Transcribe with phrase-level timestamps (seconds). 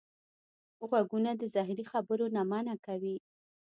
[0.89, 3.15] غوږونه د زهري خبرو نه منع کوي